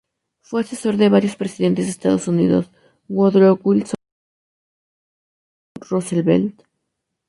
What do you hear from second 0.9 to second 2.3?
de varios presidentes de Estados